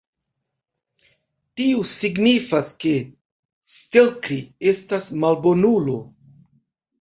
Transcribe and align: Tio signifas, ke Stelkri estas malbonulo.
Tio 1.59 1.83
signifas, 1.89 2.71
ke 2.85 2.93
Stelkri 3.73 4.39
estas 4.73 5.13
malbonulo. 5.27 6.01